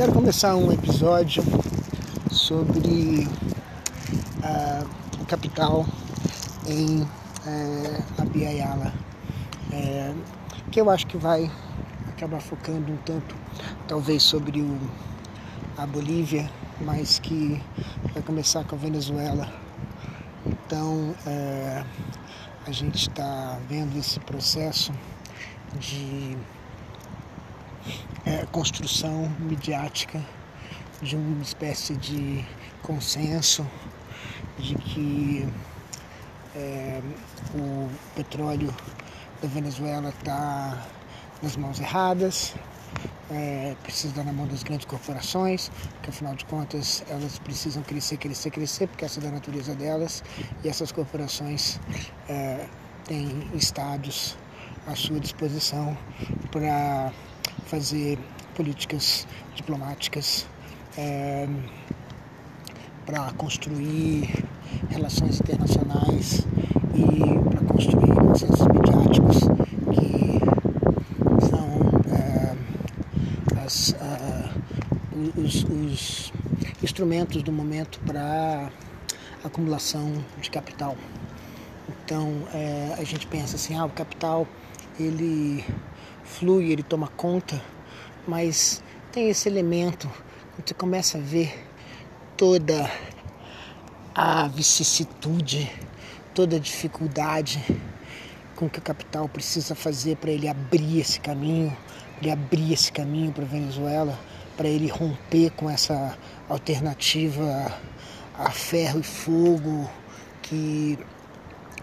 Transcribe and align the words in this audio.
Quero 0.00 0.14
começar 0.14 0.56
um 0.56 0.72
episódio 0.72 1.44
sobre 2.30 3.28
a 4.42 4.82
capital 5.26 5.84
em 6.66 7.06
é, 7.46 8.02
Abiyala, 8.16 8.94
é, 9.70 10.14
que 10.72 10.80
eu 10.80 10.88
acho 10.88 11.06
que 11.06 11.18
vai 11.18 11.50
acabar 12.08 12.40
focando 12.40 12.90
um 12.90 12.96
tanto, 13.04 13.36
talvez, 13.86 14.22
sobre 14.22 14.62
o, 14.62 14.80
a 15.76 15.84
Bolívia, 15.84 16.50
mas 16.80 17.18
que 17.18 17.62
vai 18.14 18.22
começar 18.22 18.64
com 18.64 18.76
a 18.76 18.78
Venezuela. 18.78 19.52
Então, 20.46 21.14
é, 21.26 21.84
a 22.66 22.72
gente 22.72 23.10
está 23.10 23.58
vendo 23.68 23.98
esse 23.98 24.18
processo 24.20 24.94
de 25.78 26.38
é, 28.26 28.46
construção 28.52 29.28
midiática 29.38 30.20
de 31.02 31.16
uma 31.16 31.42
espécie 31.42 31.96
de 31.96 32.44
consenso 32.82 33.66
de 34.58 34.74
que 34.74 35.48
é, 36.54 37.00
o 37.54 37.88
petróleo 38.14 38.74
da 39.40 39.48
Venezuela 39.48 40.10
está 40.10 40.86
nas 41.42 41.56
mãos 41.56 41.80
erradas, 41.80 42.54
é, 43.30 43.74
precisa 43.82 44.08
estar 44.08 44.24
na 44.24 44.32
mão 44.32 44.46
das 44.46 44.62
grandes 44.62 44.84
corporações, 44.84 45.70
que 46.02 46.10
afinal 46.10 46.34
de 46.34 46.44
contas 46.44 47.02
elas 47.08 47.38
precisam 47.38 47.82
crescer, 47.82 48.18
crescer, 48.18 48.50
crescer, 48.50 48.86
porque 48.88 49.04
essa 49.04 49.20
é 49.20 49.22
da 49.22 49.30
natureza 49.30 49.74
delas, 49.74 50.22
e 50.62 50.68
essas 50.68 50.92
corporações 50.92 51.80
é, 52.28 52.66
têm 53.04 53.48
estados 53.54 54.36
à 54.86 54.94
sua 54.94 55.20
disposição 55.20 55.96
para 56.50 57.12
fazer 57.66 58.18
políticas 58.54 59.26
diplomáticas 59.54 60.46
é, 60.96 61.48
para 63.06 63.32
construir 63.32 64.44
relações 64.88 65.40
internacionais 65.40 66.46
e 66.94 67.48
para 67.48 67.60
construir 67.66 68.14
consensos 68.14 68.66
midiáticos 68.68 69.38
que 69.94 70.40
são 71.48 71.90
é, 72.14 72.56
as, 73.64 73.94
os, 75.36 75.64
os 75.64 76.32
instrumentos 76.82 77.42
do 77.42 77.52
momento 77.52 78.00
para 78.00 78.70
acumulação 79.44 80.12
de 80.40 80.50
capital. 80.50 80.96
Então 82.04 82.42
é, 82.52 82.94
a 82.98 83.04
gente 83.04 83.26
pensa 83.26 83.56
assim, 83.56 83.76
ah, 83.76 83.84
o 83.84 83.90
capital 83.90 84.46
ele 84.98 85.64
flui, 86.24 86.70
ele 86.70 86.82
toma 86.82 87.08
conta, 87.08 87.60
mas 88.26 88.82
tem 89.12 89.28
esse 89.28 89.48
elemento, 89.48 90.08
quando 90.54 90.68
você 90.68 90.74
começa 90.74 91.18
a 91.18 91.20
ver 91.20 91.66
toda 92.36 92.90
a 94.14 94.48
vicissitude, 94.48 95.70
toda 96.34 96.56
a 96.56 96.58
dificuldade 96.58 97.64
com 98.56 98.68
que 98.68 98.78
o 98.78 98.82
capital 98.82 99.28
precisa 99.28 99.74
fazer 99.74 100.16
para 100.16 100.30
ele 100.30 100.46
abrir 100.46 101.00
esse 101.00 101.18
caminho, 101.18 101.74
ele 102.20 102.30
abrir 102.30 102.72
esse 102.72 102.92
caminho 102.92 103.32
para 103.32 103.44
a 103.44 103.48
Venezuela, 103.48 104.18
para 104.56 104.68
ele 104.68 104.88
romper 104.88 105.50
com 105.52 105.70
essa 105.70 106.16
alternativa 106.48 107.72
a 108.38 108.50
ferro 108.50 109.00
e 109.00 109.02
fogo 109.02 109.88
que 110.42 110.98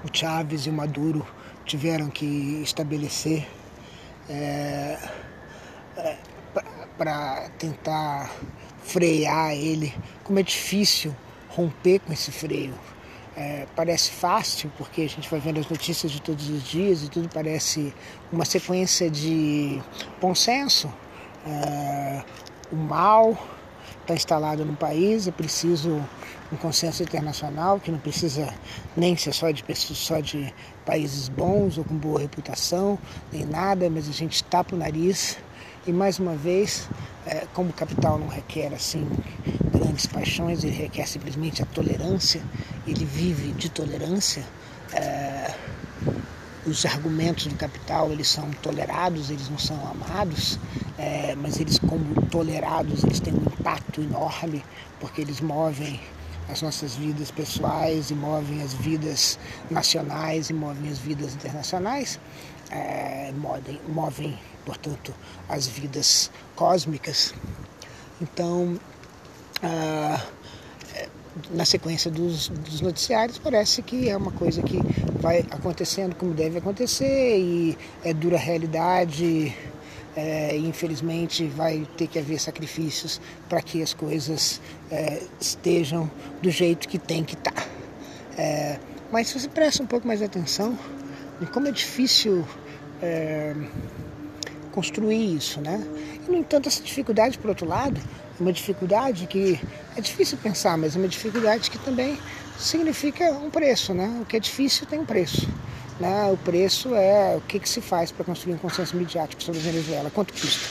o 0.03 0.15
Chávez 0.15 0.67
e 0.67 0.69
o 0.69 0.73
Maduro 0.73 1.25
tiveram 1.67 2.09
que 2.09 2.61
estabelecer 2.63 3.45
é, 4.29 4.97
é, 5.97 6.17
para 6.97 7.49
tentar 7.59 8.31
frear 8.81 9.53
ele. 9.53 9.93
Como 10.23 10.39
é 10.39 10.43
difícil 10.43 11.13
romper 11.49 11.99
com 11.99 12.13
esse 12.13 12.31
freio. 12.31 12.73
É, 13.35 13.67
parece 13.75 14.09
fácil, 14.09 14.71
porque 14.79 15.01
a 15.01 15.09
gente 15.09 15.29
vai 15.29 15.39
vendo 15.39 15.59
as 15.59 15.69
notícias 15.69 16.11
de 16.11 16.19
todos 16.19 16.49
os 16.49 16.63
dias 16.63 17.03
e 17.03 17.09
tudo 17.09 17.29
parece 17.31 17.93
uma 18.31 18.45
sequência 18.45 19.11
de 19.11 19.79
bom 20.19 20.33
senso. 20.33 20.91
É, 21.45 22.23
o 22.71 22.75
mal 22.75 23.37
está 24.01 24.15
instalado 24.15 24.65
no 24.65 24.75
país, 24.75 25.27
é 25.27 25.31
preciso 25.31 26.03
um 26.51 26.55
consenso 26.55 27.03
internacional 27.03 27.79
que 27.79 27.91
não 27.91 27.99
precisa 27.99 28.53
nem 28.95 29.15
ser 29.17 29.33
só 29.33 29.51
de 29.51 29.63
pessoas, 29.63 29.99
só 29.99 30.19
de 30.19 30.53
países 30.85 31.27
bons 31.29 31.77
ou 31.77 31.83
com 31.83 31.95
boa 31.95 32.21
reputação, 32.21 32.97
nem 33.31 33.45
nada, 33.45 33.89
mas 33.89 34.07
a 34.07 34.13
gente 34.13 34.43
tapa 34.43 34.75
o 34.75 34.77
nariz 34.77 35.37
e 35.85 35.91
mais 35.91 36.19
uma 36.19 36.35
vez, 36.35 36.89
é, 37.25 37.45
como 37.53 37.69
o 37.69 37.73
capital 37.73 38.19
não 38.19 38.27
requer 38.27 38.73
assim 38.73 39.07
grandes 39.71 40.05
paixões, 40.05 40.63
ele 40.63 40.75
requer 40.75 41.07
simplesmente 41.07 41.61
a 41.61 41.65
tolerância, 41.65 42.41
ele 42.85 43.05
vive 43.05 43.53
de 43.53 43.69
tolerância. 43.69 44.43
É, 44.93 45.53
os 46.65 46.85
argumentos 46.85 47.47
do 47.47 47.55
capital 47.55 48.11
eles 48.11 48.27
são 48.27 48.49
tolerados, 48.61 49.29
eles 49.29 49.49
não 49.49 49.57
são 49.57 49.79
amados, 49.89 50.59
é, 50.97 51.33
mas 51.35 51.59
eles 51.59 51.79
como 51.79 52.21
tolerados 52.27 53.05
eles 53.05 53.21
têm 53.21 53.33
um 53.33 53.37
impacto 53.37 54.01
enorme 54.01 54.63
porque 54.99 55.21
eles 55.21 55.39
movem 55.39 55.99
as 56.49 56.61
nossas 56.61 56.95
vidas 56.95 57.31
pessoais 57.31 58.09
e 58.09 58.13
movem 58.13 58.61
as 58.61 58.73
vidas 58.73 59.37
nacionais 59.69 60.49
e 60.49 60.53
movem 60.53 60.89
as 60.89 60.97
vidas 60.97 61.33
internacionais, 61.35 62.19
é, 62.71 63.31
movem, 63.37 63.79
movem, 63.87 64.39
portanto, 64.65 65.13
as 65.49 65.67
vidas 65.67 66.31
cósmicas. 66.55 67.33
Então, 68.21 68.79
ah, 69.61 70.21
na 71.51 71.65
sequência 71.65 72.09
dos, 72.09 72.49
dos, 72.49 72.81
noticiários, 72.81 73.37
parece 73.37 73.81
que 73.81 74.09
é 74.09 74.17
uma 74.17 74.31
coisa 74.31 74.61
que 74.61 74.79
vai 75.19 75.39
acontecendo 75.51 76.15
como 76.15 76.33
deve 76.33 76.57
acontecer 76.57 77.37
e 77.39 77.77
é 78.03 78.13
dura 78.13 78.37
realidade. 78.37 79.55
É, 80.19 80.57
infelizmente 80.57 81.45
vai 81.45 81.87
ter 81.95 82.07
que 82.07 82.17
haver 82.17 82.39
sacrifícios 82.39 83.21
para 83.47 83.61
que 83.61 83.83
as 83.83 83.93
coisas 83.93 84.59
é, 84.89 85.21
estejam 85.39 86.09
do 86.41 86.49
jeito 86.49 86.87
que 86.87 86.97
tem 86.97 87.23
que 87.23 87.35
estar. 87.35 87.51
Tá. 87.51 87.63
É, 88.35 88.79
mas 89.11 89.27
se 89.27 89.39
você 89.39 89.47
presta 89.47 89.83
um 89.83 89.85
pouco 89.85 90.07
mais 90.07 90.23
atenção 90.23 90.75
em 91.39 91.45
como 91.45 91.67
é 91.67 91.71
difícil 91.71 92.43
é, 92.99 93.53
construir 94.71 95.35
isso, 95.35 95.61
né? 95.61 95.85
E, 96.27 96.31
no 96.31 96.37
entanto, 96.37 96.67
essa 96.67 96.81
dificuldade, 96.81 97.37
por 97.37 97.49
outro 97.49 97.67
lado, 97.67 97.99
é 98.39 98.41
uma 98.41 98.51
dificuldade 98.51 99.27
que 99.27 99.59
é 99.95 100.01
difícil 100.01 100.37
pensar, 100.37 100.77
mas 100.77 100.95
é 100.95 100.99
uma 100.99 101.07
dificuldade 101.07 101.69
que 101.69 101.77
também 101.79 102.17
significa 102.57 103.31
um 103.33 103.49
preço, 103.49 103.93
né? 103.93 104.19
O 104.21 104.25
que 104.25 104.35
é 104.35 104.39
difícil 104.39 104.87
tem 104.87 104.99
um 104.99 105.05
preço. 105.05 105.47
Né? 105.99 106.29
O 106.31 106.37
preço 106.37 106.93
é 106.93 107.35
o 107.35 107.41
que, 107.41 107.59
que 107.59 107.67
se 107.67 107.81
faz 107.81 108.11
para 108.11 108.23
construir 108.23 108.53
um 108.53 108.57
consenso 108.57 108.95
midiático 108.95 109.41
sobre 109.41 109.59
a 109.59 109.63
Venezuela. 109.63 110.09
Quanto 110.11 110.33
custa? 110.33 110.69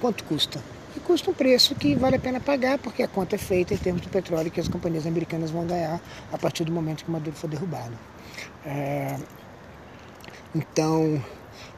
Quanto 0.00 0.24
custa? 0.24 0.60
E 0.96 1.00
custa 1.00 1.30
um 1.30 1.34
preço 1.34 1.74
que 1.74 1.94
vale 1.94 2.16
a 2.16 2.18
pena 2.18 2.40
pagar, 2.40 2.78
porque 2.78 3.02
a 3.02 3.08
conta 3.08 3.36
é 3.36 3.38
feita 3.38 3.74
em 3.74 3.76
termos 3.76 4.02
de 4.02 4.08
petróleo 4.08 4.50
que 4.50 4.60
as 4.60 4.66
companhias 4.66 5.06
americanas 5.06 5.50
vão 5.50 5.66
ganhar 5.66 6.00
a 6.32 6.38
partir 6.38 6.64
do 6.64 6.72
momento 6.72 7.04
que 7.04 7.10
Maduro 7.10 7.36
for 7.36 7.48
derrubado. 7.48 7.96
É... 8.64 9.16
Então, 10.54 11.22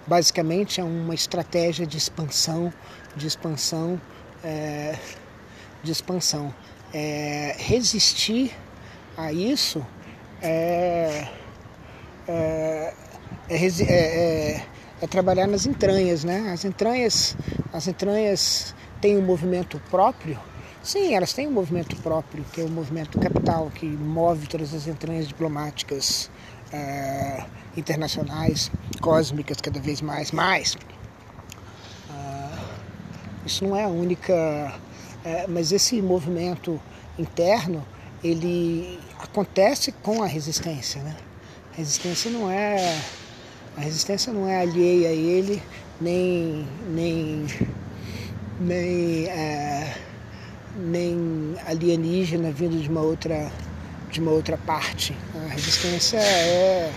basicamente 0.06 0.80
é 0.80 0.84
uma 0.84 1.14
estratégia 1.14 1.86
de 1.86 1.98
expansão, 1.98 2.72
de 3.16 3.26
expansão, 3.26 4.00
é... 4.42 4.96
de 5.82 5.92
expansão. 5.92 6.54
É... 6.94 7.54
resistir 7.58 8.52
a 9.16 9.32
isso 9.32 9.84
é 10.40 11.28
é, 12.28 12.92
é, 13.48 13.56
é, 13.56 13.82
é, 13.88 14.62
é, 15.00 15.06
trabalhar 15.06 15.46
nas 15.46 15.64
entranhas, 15.64 16.24
né? 16.24 16.50
As 16.52 16.64
entranhas, 16.64 17.34
as 17.72 17.88
entranhas 17.88 18.74
têm 19.00 19.16
um 19.16 19.22
movimento 19.22 19.80
próprio. 19.90 20.38
Sim, 20.82 21.14
elas 21.14 21.32
têm 21.32 21.48
um 21.48 21.52
movimento 21.52 21.96
próprio, 21.96 22.44
que 22.52 22.60
é 22.60 22.64
o 22.64 22.68
movimento 22.68 23.18
capital, 23.18 23.70
que 23.74 23.86
move 23.86 24.46
todas 24.46 24.74
as 24.74 24.86
entranhas 24.86 25.26
diplomáticas 25.26 26.30
é, 26.70 27.44
internacionais, 27.76 28.70
cósmicas, 29.00 29.58
cada 29.60 29.80
vez 29.80 30.02
mais, 30.02 30.30
mais. 30.30 30.76
É, 32.10 32.58
isso 33.46 33.64
não 33.64 33.74
é 33.74 33.84
a 33.84 33.88
única, 33.88 34.74
mas 35.48 35.72
esse 35.72 36.00
movimento 36.02 36.80
interno, 37.18 37.84
ele 38.22 39.00
acontece 39.18 39.92
com 39.92 40.22
a 40.22 40.26
resistência, 40.26 41.02
né? 41.02 41.16
Resistência 41.78 42.28
não 42.28 42.50
é 42.50 43.00
a 43.76 43.80
resistência 43.80 44.32
não 44.32 44.48
é 44.48 44.62
alheia 44.62 45.10
a 45.10 45.12
ele, 45.12 45.62
nem 46.00 46.66
nem 46.88 47.46
nem, 48.58 49.26
é, 49.26 49.96
nem 50.74 51.54
alienígena 51.64 52.50
vindo 52.50 52.82
de 52.82 52.88
uma 52.88 53.00
outra 53.00 53.48
de 54.10 54.20
uma 54.20 54.32
outra 54.32 54.58
parte. 54.58 55.16
A 55.36 55.52
resistência 55.52 56.18
é 56.18 56.92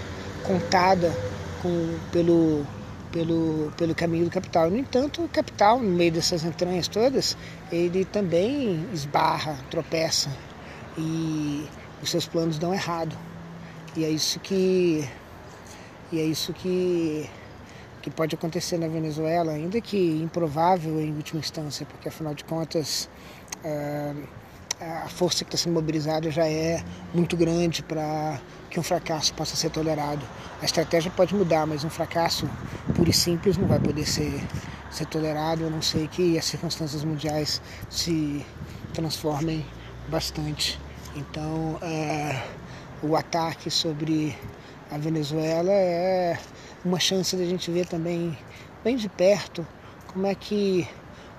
contada 0.47 1.15
com, 1.61 1.99
pelo 2.11 2.65
pelo, 3.11 3.71
pelo 3.77 3.93
caminho 3.93 4.25
do 4.25 4.31
capital. 4.31 4.71
No 4.71 4.79
entanto, 4.79 5.23
o 5.23 5.29
capital, 5.29 5.79
no 5.79 5.91
meio 5.91 6.11
dessas 6.11 6.43
entranhas 6.43 6.87
todas, 6.87 7.37
ele 7.71 8.03
também 8.03 8.83
esbarra, 8.91 9.59
tropeça 9.69 10.35
e 10.97 11.67
os 12.01 12.09
seus 12.09 12.25
planos 12.25 12.57
dão 12.57 12.73
errado. 12.73 13.15
E 13.95 14.05
é 14.05 14.09
isso 14.09 14.39
que 14.39 15.07
e 16.11 16.19
é 16.19 16.23
isso 16.23 16.53
que 16.53 17.29
que 18.01 18.09
pode 18.09 18.33
acontecer 18.33 18.77
na 18.79 18.87
Venezuela, 18.87 19.51
ainda 19.51 19.79
que 19.79 20.19
improvável 20.21 20.99
em 20.99 21.13
última 21.13 21.39
instância, 21.39 21.85
porque 21.85 22.09
afinal 22.09 22.33
de 22.33 22.43
contas 22.43 23.07
uh, 23.63 24.27
a 24.81 25.07
força 25.07 25.45
que 25.45 25.49
está 25.53 25.57
sendo 25.63 25.73
mobilizada 25.73 26.31
já 26.31 26.47
é 26.47 26.83
muito 27.13 27.37
grande 27.37 27.83
para 27.83 28.39
que 28.69 28.79
um 28.79 28.83
fracasso 28.83 29.33
possa 29.35 29.55
ser 29.55 29.69
tolerado. 29.69 30.25
A 30.61 30.65
estratégia 30.65 31.11
pode 31.11 31.35
mudar, 31.35 31.67
mas 31.67 31.83
um 31.83 31.89
fracasso 31.89 32.49
puro 32.95 33.09
e 33.09 33.13
simples 33.13 33.57
não 33.57 33.67
vai 33.67 33.79
poder 33.79 34.07
ser, 34.07 34.41
ser 34.89 35.05
tolerado, 35.05 35.67
a 35.67 35.69
não 35.69 35.81
ser 35.81 36.07
que 36.07 36.37
as 36.37 36.45
circunstâncias 36.45 37.03
mundiais 37.03 37.61
se 37.89 38.43
transformem 38.93 39.63
bastante. 40.09 40.79
Então, 41.15 41.77
é, 41.83 42.41
o 43.03 43.15
ataque 43.15 43.69
sobre 43.71 44.37
a 44.91 44.97
Venezuela 44.97 45.71
é 45.71 46.37
uma 46.83 46.99
chance 46.99 47.35
de 47.35 47.43
a 47.43 47.45
gente 47.45 47.71
ver 47.71 47.87
também 47.87 48.37
bem 48.83 48.95
de 48.95 49.09
perto 49.09 49.65
como 50.07 50.27
é 50.27 50.35
que 50.35 50.87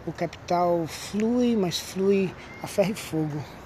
o 0.06 0.12
capital 0.12 0.86
flui, 0.86 1.56
mas 1.56 1.78
flui 1.78 2.34
a 2.62 2.66
ferro 2.66 2.92
e 2.92 2.94
fogo. 2.94 3.61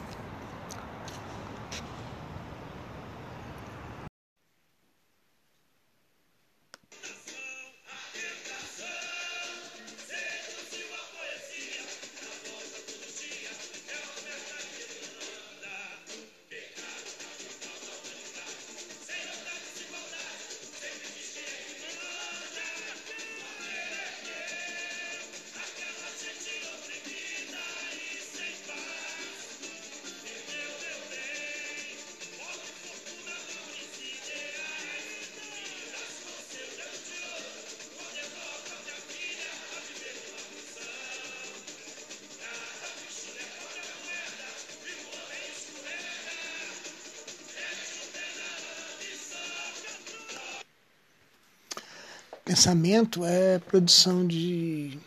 Pensamento 52.57 53.23
é 53.23 53.59
produção 53.59 54.27
de 54.27 54.99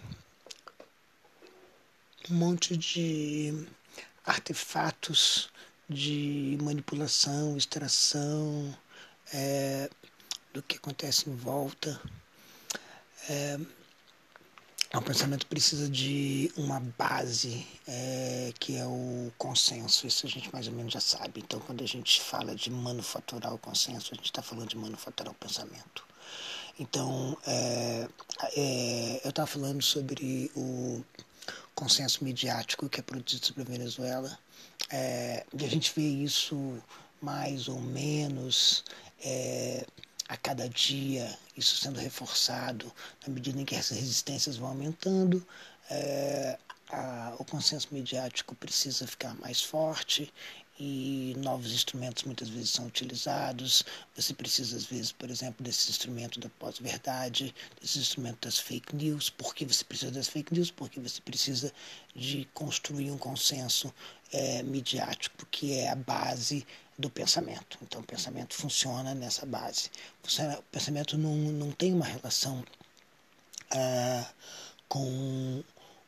um 2.30 2.36
monte 2.36 2.78
de 2.78 3.66
artefatos 4.24 5.50
de 5.90 6.60
manipulação, 6.62 7.58
extração 7.58 8.72
é, 9.34 9.90
do 10.54 10.62
que 10.62 10.78
acontece 10.78 11.28
em 11.28 11.36
volta. 11.36 12.00
É, 13.28 13.58
o 14.94 15.02
pensamento 15.02 15.48
precisa 15.48 15.90
de 15.90 16.54
uma 16.56 16.80
base 16.80 17.66
é, 17.88 18.54
que 18.60 18.78
é 18.78 18.86
o 18.86 19.34
consenso, 19.40 20.06
isso 20.06 20.28
a 20.28 20.30
gente 20.30 20.54
mais 20.54 20.68
ou 20.68 20.74
menos 20.74 20.94
já 20.94 21.02
sabe. 21.02 21.42
Então, 21.42 21.60
quando 21.62 21.84
a 21.84 21.88
gente 21.88 22.22
fala 22.22 22.54
de 22.54 22.70
manufaturar 22.70 23.52
o 23.52 23.58
consenso, 23.58 24.14
a 24.14 24.16
gente 24.16 24.26
está 24.26 24.44
falando 24.44 24.70
de 24.70 24.78
manufaturar 24.78 25.34
o 25.34 25.36
pensamento. 25.36 26.09
Então, 26.80 27.38
é, 27.46 28.08
é, 28.56 29.22
eu 29.26 29.30
estava 29.32 29.46
falando 29.46 29.84
sobre 29.84 30.50
o 30.56 31.04
consenso 31.76 32.24
midiático 32.24 32.88
que 32.88 33.02
é 33.02 33.04
produzido 33.04 33.46
sobre 33.48 33.64
a 33.64 33.66
Venezuela. 33.66 34.40
É, 34.90 35.46
e 35.54 35.66
a 35.66 35.68
gente 35.68 35.92
vê 35.94 36.08
isso 36.08 36.82
mais 37.22 37.68
ou 37.68 37.82
menos 37.82 38.86
é, 39.22 39.86
a 40.30 40.38
cada 40.38 40.70
dia, 40.70 41.38
isso 41.58 41.76
sendo 41.76 42.00
reforçado 42.00 42.90
na 43.28 43.34
medida 43.34 43.60
em 43.60 43.66
que 43.66 43.76
essas 43.76 43.98
resistências 43.98 44.56
vão 44.56 44.70
aumentando. 44.70 45.46
É, 45.90 46.58
a, 46.92 47.34
o 47.38 47.44
consenso 47.44 47.90
midiático 47.92 48.56
precisa 48.56 49.06
ficar 49.06 49.36
mais 49.36 49.62
forte 49.62 50.34
e 50.80 51.36
novos 51.38 51.74
instrumentos 51.74 52.24
muitas 52.24 52.48
vezes 52.48 52.70
são 52.70 52.88
utilizados. 52.88 53.84
Você 54.16 54.34
precisa, 54.34 54.78
às 54.78 54.86
vezes, 54.86 55.12
por 55.12 55.30
exemplo, 55.30 55.64
desse 55.64 55.90
instrumento 55.90 56.40
da 56.40 56.48
pós-verdade, 56.50 57.54
desse 57.82 58.00
instrumento 58.00 58.46
das 58.46 58.58
fake 58.58 58.96
news. 58.96 59.30
Por 59.30 59.54
que 59.54 59.66
você 59.66 59.84
precisa 59.84 60.12
das 60.12 60.30
fake 60.30 60.54
news? 60.54 60.72
Porque 60.72 61.00
você 61.00 61.20
precisa 61.22 61.74
de 62.16 62.48
construir 62.54 63.12
um 63.12 63.18
consenso 63.18 63.94
é, 64.32 64.64
midiático, 64.64 65.46
que 65.48 65.74
é 65.74 65.90
a 65.90 65.96
base 65.96 66.66
do 66.98 67.10
pensamento. 67.10 67.78
Então, 67.82 68.00
o 68.02 68.06
pensamento 68.06 68.54
funciona 68.54 69.14
nessa 69.14 69.46
base. 69.46 69.90
O 70.24 70.64
pensamento 70.72 71.18
não, 71.18 71.36
não 71.36 71.72
tem 71.72 71.94
uma 71.94 72.06
relação 72.06 72.64
ah, 73.72 74.32
com, 74.88 75.64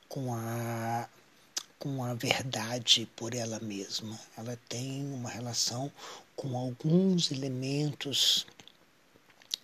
com 0.08 0.34
a 0.34 1.10
com 1.82 2.04
a 2.04 2.14
verdade 2.14 3.10
por 3.16 3.34
ela 3.34 3.60
mesma. 3.60 4.18
Ela 4.38 4.56
tem 4.70 5.04
uma 5.12 5.28
relação 5.28 5.92
com 6.36 6.56
alguns 6.56 7.32
elementos 7.32 8.46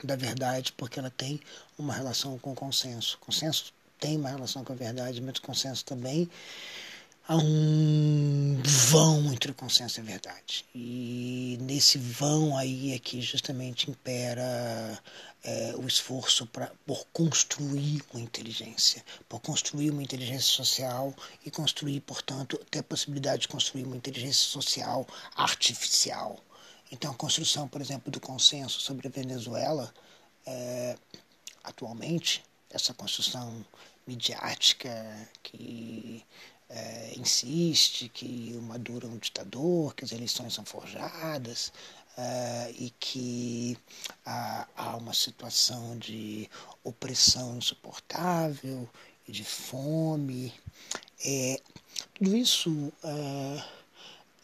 da 0.03 0.15
verdade, 0.15 0.73
porque 0.73 0.97
ela 0.97 1.11
tem 1.11 1.39
uma 1.77 1.93
relação 1.93 2.39
com 2.39 2.53
o 2.53 2.55
consenso. 2.55 3.19
O 3.21 3.25
consenso 3.27 3.71
tem 3.99 4.17
uma 4.17 4.29
relação 4.29 4.63
com 4.63 4.73
a 4.73 4.75
verdade, 4.75 5.21
mas 5.21 5.37
o 5.37 5.41
consenso 5.43 5.85
também 5.85 6.27
há 7.27 7.35
um 7.35 8.61
vão 8.63 9.33
entre 9.33 9.51
o 9.51 9.55
consenso 9.55 9.99
e 9.99 10.01
a 10.01 10.05
verdade. 10.05 10.65
E 10.73 11.57
nesse 11.61 11.97
vão 11.97 12.57
aí 12.57 12.93
é 12.93 12.99
que 12.99 13.21
justamente 13.21 13.91
impera 13.91 14.97
é, 15.43 15.73
o 15.75 15.85
esforço 15.85 16.45
pra, 16.47 16.71
por 16.85 17.05
construir 17.11 18.01
uma 18.13 18.21
inteligência, 18.21 19.03
por 19.27 19.41
construir 19.41 19.89
uma 19.89 20.01
inteligência 20.01 20.53
social 20.53 21.13
e 21.45 21.51
construir, 21.51 21.99
portanto, 22.01 22.57
ter 22.71 22.79
a 22.79 22.83
possibilidade 22.83 23.41
de 23.41 23.47
construir 23.49 23.83
uma 23.83 23.97
inteligência 23.97 24.43
social 24.43 25.05
artificial. 25.35 26.39
Então, 26.91 27.11
a 27.11 27.15
construção, 27.15 27.67
por 27.67 27.81
exemplo, 27.81 28.09
do 28.09 28.21
consenso 28.21 28.79
sobre 28.79 29.07
a 29.07 29.11
Venezuela, 29.11 29.93
é, 30.45 30.95
atualmente, 31.61 32.41
essa 32.69 32.93
construção 32.93 33.65
midiática 34.05 35.29
que 35.43 36.23
é, 36.69 37.13
insiste 37.17 38.09
que 38.09 38.53
o 38.57 38.61
Maduro 38.61 39.07
é 39.07 39.09
um 39.09 39.17
ditador, 39.17 39.95
que 39.95 40.03
as 40.03 40.11
eleições 40.11 40.53
são 40.53 40.65
forjadas 40.65 41.71
é, 42.17 42.71
e 42.77 42.89
que 42.99 43.77
há, 44.25 44.67
há, 44.75 44.97
uma 44.97 45.13
situação 45.13 45.97
de 45.97 46.49
opressão 46.83 47.57
insuportável 47.57 48.89
e 49.27 49.31
de 49.31 49.43
fome. 49.43 50.53
É, 51.23 51.61
tudo 52.13 52.35
isso, 52.35 52.91
é, 53.03 53.63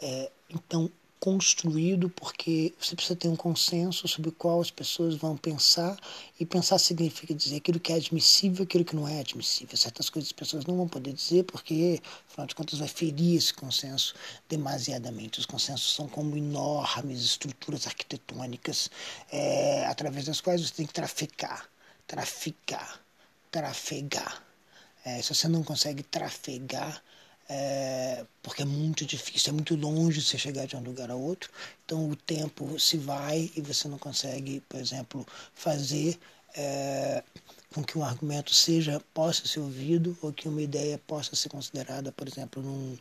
é, 0.02 0.32
então, 0.50 0.90
construído 1.24 2.10
porque 2.10 2.74
você 2.78 2.98
precisa 2.98 3.16
ter 3.16 3.30
um 3.30 3.36
consenso 3.38 4.10
sobre 4.10 4.28
o 4.28 4.32
qual 4.34 4.60
as 4.60 4.70
pessoas 4.70 5.16
vão 5.16 5.38
pensar 5.38 5.98
e 6.38 6.46
pensar 6.46 6.78
significa 6.78 7.34
dizer 7.34 7.56
aquilo 7.56 7.80
que 7.80 7.94
é 7.94 7.96
admissível 7.96 8.66
aquilo 8.66 8.84
que 8.84 8.94
não 8.94 9.08
é 9.08 9.22
admissível. 9.22 9.78
Certas 9.78 10.10
coisas 10.10 10.28
as 10.28 10.34
pessoas 10.34 10.66
não 10.66 10.76
vão 10.76 10.86
poder 10.86 11.14
dizer 11.14 11.46
porque, 11.46 12.02
afinal 12.30 12.46
de 12.46 12.54
contas, 12.54 12.80
vai 12.80 12.90
ferir 12.90 13.38
esse 13.38 13.54
consenso 13.54 14.14
demasiadamente. 14.50 15.40
Os 15.40 15.46
consensos 15.46 15.96
são 15.96 16.10
como 16.10 16.36
enormes 16.36 17.22
estruturas 17.22 17.88
arquitetônicas 17.88 18.92
é, 19.32 19.86
através 19.86 20.26
das 20.26 20.42
quais 20.42 20.60
você 20.60 20.74
tem 20.74 20.86
que 20.86 20.94
trafegar, 20.94 21.70
traficar, 22.06 23.00
trafegar. 23.50 24.44
É, 25.06 25.22
se 25.22 25.34
você 25.34 25.48
não 25.48 25.64
consegue 25.64 26.04
trafegar, 26.04 27.02
é, 27.56 28.26
porque 28.42 28.64
é 28.64 28.66
muito 28.66 29.06
difícil, 29.06 29.52
é 29.52 29.54
muito 29.54 29.76
longe 29.76 30.20
você 30.20 30.40
chegar 30.40 30.66
de 30.66 30.76
um 30.76 30.82
lugar 30.82 31.12
a 31.12 31.16
outro. 31.16 31.52
Então 31.86 32.10
o 32.10 32.16
tempo 32.16 32.80
se 32.80 32.98
vai 32.98 33.52
e 33.56 33.62
você 33.62 33.88
não 33.88 34.00
consegue, 34.00 34.62
por 34.68 34.80
exemplo, 34.80 35.24
fazer 35.54 36.18
é, 36.56 37.24
com 37.72 37.84
que 37.84 37.96
um 37.96 38.04
argumento 38.04 38.54
seja 38.56 39.00
possa 39.14 39.46
ser 39.48 39.60
ouvido 39.60 40.18
ou 40.24 40.34
que 40.34 40.50
uma 40.50 40.64
ideia 40.64 40.98
possa 41.06 41.36
ser 41.36 41.50
considerada, 41.50 42.12
por 42.12 42.28
exemplo, 42.28 42.64
num, 42.64 42.98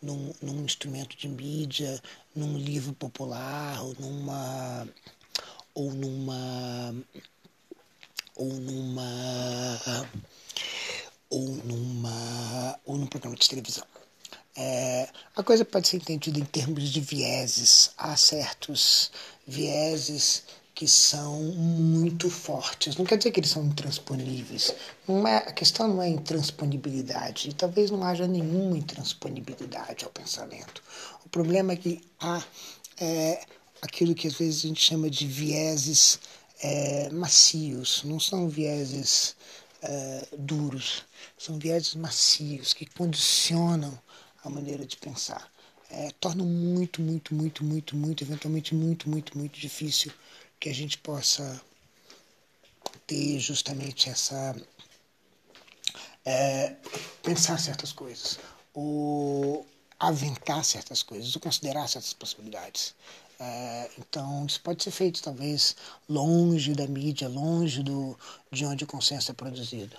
num, 0.00 0.34
num 0.40 0.64
instrumento 0.64 1.14
de 1.14 1.28
mídia, 1.28 2.00
num 2.34 2.56
livro 2.56 2.94
popular 2.94 3.82
ou 3.82 3.94
numa 4.00 4.88
ou 5.74 5.92
numa 5.92 6.94
ou 8.34 8.48
numa 8.48 10.08
ou 11.30 11.48
numa 11.64 12.78
ou 12.84 12.98
num 12.98 13.06
programa 13.06 13.36
de 13.36 13.48
televisão. 13.48 13.86
É, 14.56 15.08
a 15.36 15.42
coisa 15.42 15.64
pode 15.64 15.88
ser 15.88 15.96
entendida 15.96 16.38
em 16.38 16.44
termos 16.44 16.90
de 16.90 17.00
vieses. 17.00 17.92
Há 17.96 18.16
certos 18.16 19.10
vieses 19.46 20.42
que 20.74 20.88
são 20.88 21.40
muito 21.42 22.30
fortes. 22.30 22.96
Não 22.96 23.04
quer 23.04 23.18
dizer 23.18 23.30
que 23.30 23.40
eles 23.40 23.50
são 23.50 23.64
intransponíveis. 23.64 24.74
Não 25.06 25.26
é, 25.26 25.36
a 25.36 25.52
questão 25.52 25.86
não 25.86 26.02
é 26.02 26.08
intransponibilidade. 26.08 27.50
E 27.50 27.52
talvez 27.52 27.90
não 27.90 28.02
haja 28.02 28.26
nenhuma 28.26 28.76
intransponibilidade 28.76 30.04
ao 30.04 30.10
pensamento. 30.10 30.82
O 31.24 31.28
problema 31.28 31.72
é 31.72 31.76
que 31.76 32.00
há 32.18 32.42
é, 32.98 33.44
aquilo 33.82 34.14
que 34.14 34.26
às 34.26 34.34
vezes 34.34 34.64
a 34.64 34.68
gente 34.68 34.80
chama 34.80 35.10
de 35.10 35.26
vieses 35.26 36.18
é, 36.62 37.08
macios. 37.10 38.02
Não 38.04 38.18
são 38.18 38.48
vieses 38.48 39.36
é, 39.82 40.28
duros. 40.38 41.04
São 41.38 41.58
vieses 41.58 41.94
macios 41.94 42.72
que 42.72 42.86
condicionam 42.86 43.98
a 44.44 44.50
maneira 44.50 44.84
de 44.84 44.96
pensar. 44.96 45.50
É, 45.90 46.10
tornam 46.20 46.46
muito, 46.46 47.02
muito, 47.02 47.34
muito, 47.34 47.64
muito, 47.64 47.96
muito, 47.96 48.22
eventualmente 48.24 48.74
muito, 48.74 49.08
muito, 49.08 49.36
muito 49.36 49.58
difícil 49.58 50.12
que 50.58 50.68
a 50.68 50.74
gente 50.74 50.98
possa 50.98 51.60
ter 53.06 53.38
justamente 53.40 54.08
essa. 54.08 54.54
É, 56.24 56.76
pensar 57.22 57.58
certas 57.58 57.92
coisas, 57.92 58.38
ou 58.74 59.66
aventar 59.98 60.62
certas 60.64 61.02
coisas, 61.02 61.34
ou 61.34 61.40
considerar 61.40 61.88
certas 61.88 62.12
possibilidades. 62.12 62.94
É, 63.42 63.90
então, 63.98 64.44
isso 64.44 64.60
pode 64.60 64.82
ser 64.84 64.90
feito 64.90 65.22
talvez 65.22 65.74
longe 66.06 66.74
da 66.74 66.86
mídia, 66.86 67.26
longe 67.26 67.82
do, 67.82 68.18
de 68.52 68.66
onde 68.66 68.84
o 68.84 68.86
consenso 68.86 69.30
é 69.30 69.34
produzido. 69.34 69.96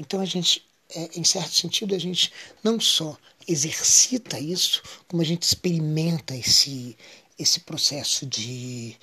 Então, 0.00 0.20
a 0.20 0.24
gente, 0.24 0.66
é, 0.94 1.10
em 1.14 1.22
certo 1.22 1.52
sentido, 1.52 1.94
a 1.94 1.98
gente 1.98 2.32
não 2.64 2.80
só 2.80 3.14
exercita 3.46 4.38
isso, 4.40 4.82
como 5.06 5.20
a 5.20 5.24
gente 5.24 5.42
experimenta 5.42 6.34
esse, 6.34 6.96
esse 7.38 7.60
processo 7.60 8.24
de 8.24 8.96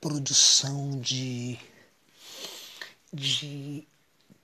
produção 0.00 1.00
de, 1.00 1.58
de 3.12 3.84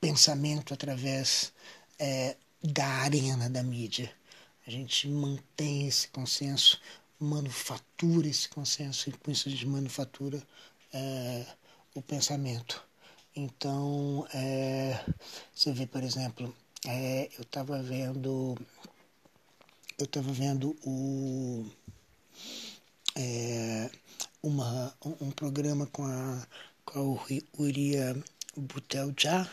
pensamento 0.00 0.74
através 0.74 1.52
é, 1.96 2.36
da 2.60 2.86
arena 2.86 3.48
da 3.48 3.62
mídia. 3.62 4.10
A 4.66 4.70
gente 4.70 5.06
mantém 5.06 5.86
esse 5.86 6.08
consenso, 6.08 6.80
manufatura 7.24 8.28
esse 8.28 8.48
consenso, 8.48 9.08
e 9.10 9.12
com 9.12 9.30
isso 9.30 9.50
gente 9.50 9.66
manufatura 9.66 10.42
é, 10.92 11.46
o 11.94 12.02
pensamento. 12.02 12.82
Então, 13.34 14.26
é, 14.32 15.04
você 15.52 15.72
vê, 15.72 15.86
por 15.86 16.02
exemplo, 16.02 16.54
é, 16.86 17.28
eu 17.36 17.42
estava 17.42 17.82
vendo, 17.82 18.56
eu 19.98 20.04
estava 20.04 20.32
vendo 20.32 20.76
o 20.84 21.66
é, 23.16 23.90
uma, 24.42 24.94
um, 25.04 25.30
programa 25.30 25.86
com 25.86 26.04
a, 26.04 26.46
com 26.84 26.98
a 26.98 27.60
Uria 27.60 28.16
Buteljá 28.56 29.48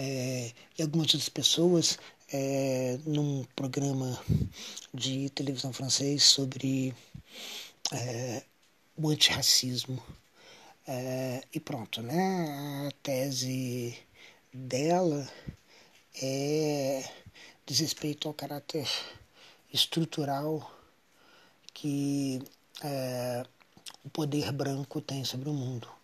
é, 0.00 0.52
e 0.78 0.82
algumas 0.82 1.08
outras 1.08 1.28
pessoas 1.28 1.98
é, 2.32 2.98
num 3.04 3.44
programa 3.54 4.18
de 4.94 5.28
televisão 5.30 5.74
francês 5.74 6.22
sobre 6.22 6.94
é, 7.92 8.42
o 8.96 9.10
antirracismo. 9.10 10.02
É, 10.88 11.42
e 11.52 11.60
pronto, 11.60 12.00
né? 12.00 12.88
A 12.88 12.90
tese 13.02 13.94
dela 14.52 15.28
é 16.22 17.04
diz 17.66 17.80
respeito 17.80 18.26
ao 18.26 18.32
caráter 18.32 18.88
estrutural 19.70 20.74
que 21.74 22.42
é, 22.82 23.44
o 24.02 24.08
poder 24.08 24.50
branco 24.50 25.02
tem 25.02 25.26
sobre 25.26 25.50
o 25.50 25.52
mundo. 25.52 25.99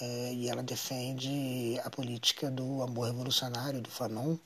É, 0.00 0.32
e 0.34 0.48
ela 0.48 0.62
defende 0.62 1.78
a 1.84 1.90
política 1.90 2.50
do 2.50 2.82
amor 2.82 3.06
revolucionário, 3.06 3.80
do 3.80 3.90
Fanon, 3.90 4.36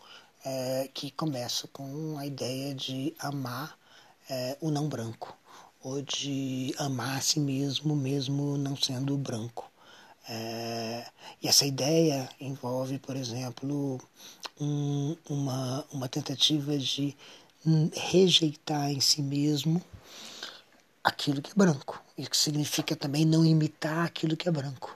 é, 0.44 0.88
que 0.92 1.10
começa 1.10 1.66
com 1.68 2.16
a 2.18 2.26
ideia 2.26 2.74
de 2.74 3.14
amar 3.18 3.78
é, 4.28 4.56
o 4.60 4.70
não 4.70 4.88
branco, 4.88 5.36
ou 5.82 6.02
de 6.02 6.74
amar 6.78 7.18
a 7.18 7.20
si 7.20 7.40
mesmo, 7.40 7.96
mesmo 7.96 8.56
não 8.58 8.76
sendo 8.76 9.16
branco. 9.16 9.70
E 11.40 11.46
essa 11.46 11.64
ideia 11.64 12.28
envolve, 12.40 12.98
por 12.98 13.14
exemplo, 13.14 14.00
um, 14.60 15.16
uma, 15.28 15.84
uma 15.92 16.08
tentativa 16.08 16.76
de 16.76 17.16
rejeitar 17.94 18.90
em 18.90 19.00
si 19.00 19.22
mesmo 19.22 19.80
aquilo 21.04 21.40
que 21.40 21.52
é 21.52 21.54
branco. 21.54 22.02
Isso 22.18 22.34
significa 22.34 22.96
também 22.96 23.24
não 23.24 23.44
imitar 23.44 24.04
aquilo 24.04 24.36
que 24.36 24.48
é 24.48 24.52
branco. 24.52 24.95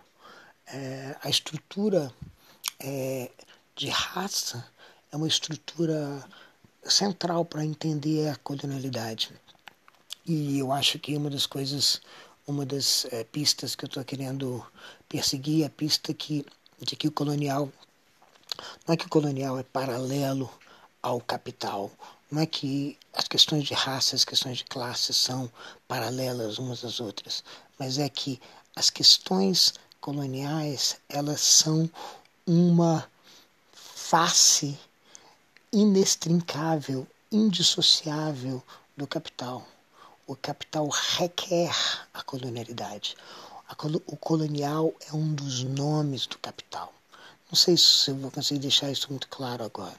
É, 0.72 1.16
a 1.22 1.28
estrutura 1.28 2.12
é, 2.78 3.30
de 3.74 3.88
raça 3.88 4.64
é 5.10 5.16
uma 5.16 5.26
estrutura 5.26 6.24
central 6.84 7.44
para 7.44 7.64
entender 7.64 8.28
a 8.28 8.36
colonialidade. 8.36 9.32
E 10.24 10.60
eu 10.60 10.70
acho 10.70 10.98
que 11.00 11.16
uma 11.16 11.28
das 11.28 11.44
coisas, 11.44 12.00
uma 12.46 12.64
das 12.64 13.04
é, 13.06 13.24
pistas 13.24 13.74
que 13.74 13.84
eu 13.84 13.88
estou 13.88 14.04
querendo 14.04 14.64
perseguir 15.08 15.64
é 15.64 15.66
a 15.66 15.70
pista 15.70 16.14
que, 16.14 16.46
de 16.78 16.94
que 16.94 17.08
o 17.08 17.12
colonial, 17.12 17.68
não 18.86 18.94
é 18.94 18.96
que 18.96 19.06
o 19.06 19.10
colonial 19.10 19.58
é 19.58 19.64
paralelo 19.64 20.48
ao 21.02 21.20
capital, 21.20 21.90
não 22.30 22.42
é 22.42 22.46
que 22.46 22.96
as 23.12 23.26
questões 23.26 23.64
de 23.64 23.74
raça, 23.74 24.14
as 24.14 24.24
questões 24.24 24.58
de 24.58 24.64
classe 24.64 25.12
são 25.12 25.50
paralelas 25.88 26.58
umas 26.58 26.84
às 26.84 27.00
outras, 27.00 27.42
mas 27.76 27.98
é 27.98 28.08
que 28.08 28.40
as 28.76 28.88
questões 28.88 29.74
coloniais 30.00 30.96
elas 31.08 31.40
são 31.40 31.90
uma 32.46 33.06
face 33.72 34.78
inextrincável, 35.72 37.06
indissociável 37.30 38.62
do 38.96 39.06
capital. 39.06 39.66
O 40.26 40.34
capital 40.34 40.88
requer 40.88 41.74
a 42.12 42.22
colonialidade. 42.22 43.16
O 44.06 44.16
colonial 44.16 44.92
é 45.08 45.14
um 45.14 45.32
dos 45.32 45.62
nomes 45.62 46.26
do 46.26 46.38
capital. 46.38 46.92
Não 47.50 47.56
sei 47.56 47.76
se 47.76 48.10
eu 48.10 48.16
vou 48.16 48.30
conseguir 48.30 48.60
deixar 48.60 48.90
isso 48.90 49.08
muito 49.10 49.28
claro 49.28 49.64
agora. 49.64 49.98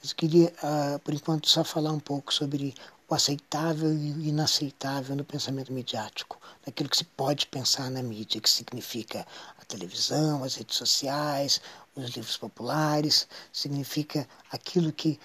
Mas 0.00 0.10
eu 0.10 0.16
queria, 0.16 0.52
uh, 0.62 0.98
por 1.00 1.14
enquanto, 1.14 1.48
só 1.48 1.64
falar 1.64 1.92
um 1.92 2.00
pouco 2.00 2.32
sobre 2.32 2.74
o 3.08 3.14
aceitável 3.14 3.92
e 3.92 4.12
o 4.12 4.20
inaceitável 4.20 5.14
no 5.14 5.24
pensamento 5.24 5.72
midiático, 5.72 6.40
naquilo 6.66 6.88
que 6.88 6.96
se 6.96 7.04
pode 7.04 7.46
pensar 7.46 7.90
na 7.90 8.02
mídia, 8.02 8.40
que 8.40 8.50
significa 8.50 9.26
a 9.60 9.64
televisão, 9.64 10.42
as 10.42 10.56
redes 10.56 10.76
sociais, 10.76 11.60
os 11.94 12.10
livros 12.10 12.36
populares, 12.36 13.28
significa 13.52 14.28
aquilo 14.50 14.92
que 14.92 15.20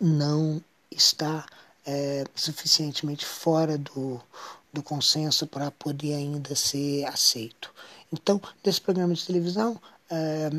não 0.00 0.62
está 0.90 1.46
é, 1.86 2.24
suficientemente 2.34 3.24
fora 3.24 3.78
do, 3.78 4.20
do 4.72 4.82
consenso 4.82 5.46
para 5.46 5.70
poder 5.70 6.14
ainda 6.14 6.54
ser 6.54 7.04
aceito. 7.04 7.72
Então, 8.12 8.40
nesse 8.64 8.80
programa 8.80 9.14
de 9.14 9.24
televisão, 9.24 9.80
é, 10.10 10.50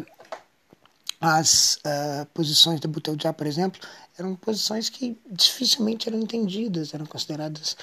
as 1.21 1.75
uh, 1.85 2.25
posições 2.33 2.79
da 2.79 2.89
Buteljá, 2.89 3.31
por 3.31 3.45
exemplo, 3.45 3.79
eram 4.17 4.35
posições 4.35 4.89
que 4.89 5.15
dificilmente 5.31 6.09
eram 6.09 6.19
entendidas, 6.19 6.95
eram 6.95 7.05
consideradas 7.05 7.77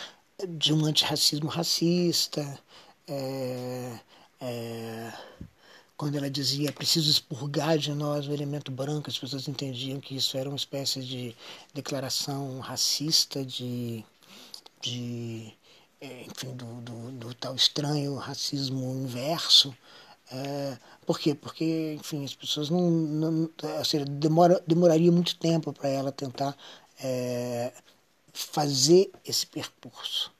de 0.49 0.73
um 0.75 0.85
antirracismo 0.85 1.49
racista. 1.49 2.59
É, 3.07 3.99
é, 4.41 5.13
quando 5.97 6.17
ela 6.17 6.29
dizia 6.31 6.73
preciso 6.73 7.11
expurgar 7.11 7.79
de 7.79 7.93
nós 7.93 8.27
o 8.27 8.33
elemento 8.33 8.71
branco, 8.73 9.09
as 9.09 9.19
pessoas 9.19 9.47
entendiam 9.49 10.01
que 10.01 10.17
isso 10.17 10.37
era 10.37 10.49
uma 10.49 10.57
espécie 10.57 11.01
de 11.01 11.35
declaração 11.73 12.59
racista, 12.61 13.45
de, 13.45 14.05
de 14.81 15.53
é, 16.01 16.23
enfim, 16.23 16.55
do, 16.55 16.67
do, 16.83 17.11
do 17.13 17.35
tal 17.35 17.55
estranho 17.55 18.17
racismo 18.17 18.95
inverso. 18.95 19.75
É, 20.31 20.79
por 21.07 21.19
quê? 21.19 21.35
Porque, 21.35 21.95
enfim, 21.99 22.25
as 22.25 22.35
pessoas 22.35 22.71
não. 22.71 22.91
não 22.91 23.51
seja, 23.85 24.05
demora, 24.05 24.63
demoraria 24.67 25.11
muito 25.11 25.37
tempo 25.39 25.73
para 25.73 25.89
ela 25.89 26.13
tentar 26.13 26.57
é, 27.03 27.73
fazer 28.33 29.11
esse 29.25 29.47
percurso. 29.47 30.33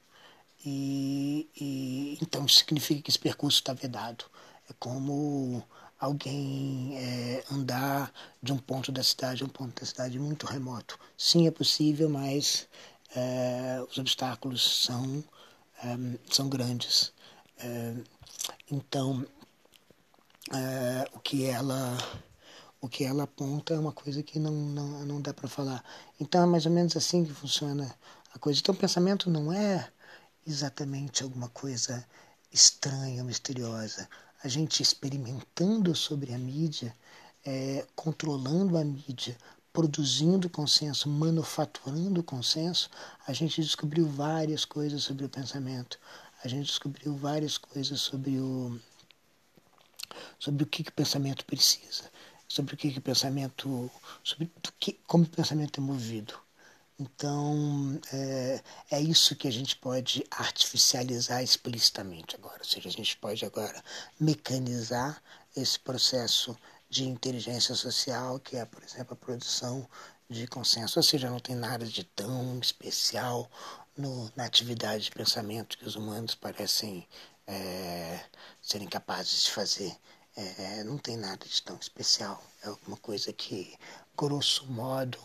E, 0.65 1.47
e, 1.59 2.17
então 2.21 2.47
significa 2.47 3.01
que 3.01 3.09
esse 3.09 3.19
percurso 3.19 3.59
está 3.59 3.73
vedado. 3.73 4.25
É 4.69 4.73
como 4.79 5.63
alguém 5.99 6.95
é, 6.97 7.43
andar 7.51 8.11
de 8.41 8.53
um 8.53 8.57
ponto 8.57 8.91
da 8.91 9.03
cidade 9.03 9.43
a 9.43 9.45
um 9.45 9.49
ponto 9.49 9.79
da 9.79 9.85
cidade 9.85 10.19
muito 10.19 10.45
remoto. 10.45 10.99
Sim, 11.17 11.47
é 11.47 11.51
possível, 11.51 12.09
mas 12.09 12.67
é, 13.15 13.83
os 13.89 13.97
obstáculos 13.97 14.83
são, 14.83 15.23
é, 15.83 16.17
são 16.31 16.47
grandes. 16.49 17.11
É, 17.57 17.95
então, 18.71 19.25
é, 20.53 21.09
o 21.13 21.19
que 21.19 21.45
ela 21.45 21.97
o 22.81 22.87
que 22.87 23.03
ela 23.03 23.23
aponta 23.23 23.73
é 23.73 23.79
uma 23.79 23.91
coisa 23.91 24.23
que 24.23 24.39
não, 24.39 24.53
não, 24.53 25.05
não 25.05 25.21
dá 25.21 25.33
para 25.33 25.49
falar. 25.49 25.83
Então 26.19 26.43
é 26.43 26.45
mais 26.45 26.65
ou 26.65 26.71
menos 26.71 26.95
assim 26.95 27.25
que 27.25 27.33
funciona 27.33 27.93
a 28.33 28.39
coisa. 28.39 28.59
Então 28.59 28.73
o 28.73 28.77
pensamento 28.77 29.29
não 29.29 29.51
é 29.51 29.91
exatamente 30.47 31.21
alguma 31.21 31.49
coisa 31.49 32.05
estranha, 32.51 33.23
misteriosa. 33.23 34.07
A 34.41 34.47
gente 34.47 34.81
experimentando 34.81 35.93
sobre 35.93 36.33
a 36.33 36.37
mídia, 36.37 36.95
é, 37.45 37.85
controlando 37.95 38.77
a 38.77 38.83
mídia, 38.83 39.37
produzindo 39.73 40.49
consenso, 40.49 41.09
manufaturando 41.09 42.23
consenso, 42.23 42.89
a 43.27 43.33
gente 43.33 43.61
descobriu 43.61 44.07
várias 44.07 44.63
coisas 44.65 45.03
sobre 45.03 45.25
o 45.25 45.29
pensamento. 45.29 45.99
A 46.43 46.47
gente 46.47 46.67
descobriu 46.67 47.15
várias 47.15 47.57
coisas 47.57 47.99
sobre 47.99 48.39
o 48.39 48.79
sobre 50.37 50.63
o 50.63 50.67
que, 50.67 50.83
que 50.83 50.89
o 50.89 50.93
pensamento 50.93 51.45
precisa, 51.45 52.11
sobre 52.47 52.73
o 52.75 52.77
que, 52.77 52.91
que 52.91 52.99
o 52.99 53.01
pensamento, 53.01 53.91
sobre 54.23 54.51
que, 54.79 54.93
como 55.07 55.23
o 55.23 55.29
pensamento 55.29 55.79
é 55.79 55.83
movido. 55.83 56.33
Então, 56.99 57.99
é, 58.11 58.61
é 58.91 59.01
isso 59.01 59.35
que 59.35 59.47
a 59.47 59.51
gente 59.51 59.77
pode 59.77 60.23
artificializar 60.29 61.41
explicitamente 61.41 62.35
agora. 62.35 62.57
Ou 62.59 62.65
seja, 62.65 62.89
a 62.89 62.91
gente 62.91 63.15
pode 63.17 63.45
agora 63.45 63.81
mecanizar 64.19 65.21
esse 65.55 65.79
processo 65.79 66.57
de 66.89 67.05
inteligência 67.07 67.73
social, 67.73 68.37
que 68.39 68.57
é, 68.57 68.65
por 68.65 68.83
exemplo, 68.83 69.13
a 69.13 69.15
produção 69.15 69.87
de 70.29 70.45
consenso. 70.47 70.99
Ou 70.99 71.03
seja, 71.03 71.29
não 71.29 71.39
tem 71.39 71.55
nada 71.55 71.85
de 71.85 72.03
tão 72.03 72.59
especial 72.59 73.49
no, 73.95 74.31
na 74.35 74.45
atividade 74.45 75.05
de 75.05 75.11
pensamento 75.11 75.77
que 75.77 75.85
os 75.85 75.95
humanos 75.95 76.35
parecem 76.35 77.07
é, 77.49 78.23
serem 78.61 78.87
capazes 78.87 79.43
de 79.43 79.51
fazer. 79.51 79.95
É, 80.35 80.83
não 80.83 80.97
tem 80.97 81.17
nada 81.17 81.45
de 81.45 81.61
tão 81.63 81.75
especial. 81.77 82.41
É 82.63 82.67
alguma 82.67 82.95
coisa 82.97 83.33
que, 83.33 83.77
grosso 84.15 84.65
modo, 84.67 85.17